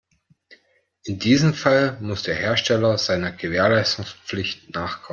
In 1.03 1.19
diesem 1.19 1.53
Fall 1.53 1.99
muss 2.01 2.23
der 2.23 2.33
Hersteller 2.33 2.97
seiner 2.97 3.31
Gewährleistungspflicht 3.33 4.73
nachkommen. 4.73 5.09